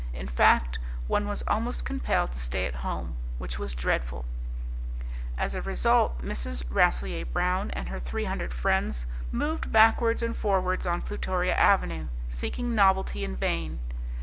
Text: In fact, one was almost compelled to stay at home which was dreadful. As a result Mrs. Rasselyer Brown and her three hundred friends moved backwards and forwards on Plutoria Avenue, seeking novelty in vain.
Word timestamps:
In 0.15 0.27
fact, 0.27 0.79
one 1.05 1.27
was 1.27 1.43
almost 1.47 1.85
compelled 1.85 2.31
to 2.31 2.39
stay 2.39 2.65
at 2.65 2.73
home 2.73 3.17
which 3.37 3.59
was 3.59 3.75
dreadful. 3.75 4.25
As 5.37 5.53
a 5.53 5.61
result 5.61 6.23
Mrs. 6.23 6.63
Rasselyer 6.71 7.23
Brown 7.25 7.69
and 7.69 7.87
her 7.89 7.99
three 7.99 8.23
hundred 8.25 8.51
friends 8.51 9.05
moved 9.31 9.71
backwards 9.71 10.23
and 10.23 10.35
forwards 10.35 10.87
on 10.87 11.03
Plutoria 11.03 11.53
Avenue, 11.55 12.07
seeking 12.29 12.73
novelty 12.73 13.23
in 13.23 13.35
vain. 13.35 13.77